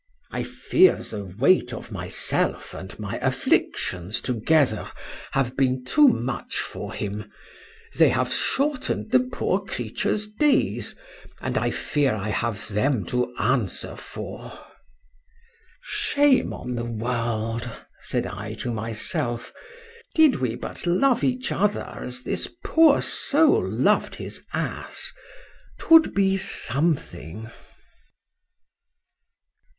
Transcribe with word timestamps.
—I 0.31 0.41
fear 0.41 0.95
the 0.95 1.23
weight 1.25 1.71
of 1.73 1.91
myself 1.91 2.73
and 2.73 2.97
my 2.97 3.19
afflictions 3.19 4.19
together 4.19 4.91
have 5.33 5.55
been 5.55 5.85
too 5.85 6.07
much 6.07 6.57
for 6.59 6.91
him,—they 6.91 8.09
have 8.09 8.33
shortened 8.33 9.11
the 9.11 9.19
poor 9.19 9.59
creature's 9.63 10.27
days, 10.27 10.95
and 11.39 11.55
I 11.55 11.69
fear 11.69 12.15
I 12.15 12.29
have 12.29 12.69
them 12.69 13.05
to 13.13 13.31
answer 13.37 13.95
for.—Shame 13.95 16.51
on 16.51 16.73
the 16.73 16.85
world! 16.85 17.69
said 17.99 18.25
I 18.25 18.55
to 18.55 18.71
myself.—Did 18.71 20.37
we 20.37 20.55
but 20.55 20.87
love 20.87 21.23
each 21.23 21.51
other 21.51 21.87
as 22.01 22.23
this 22.23 22.51
poor 22.65 23.03
soul 23.03 23.69
loved 23.69 24.15
his 24.15 24.41
ass—'twould 24.51 26.15
be 26.15 26.37
something. 26.37 27.51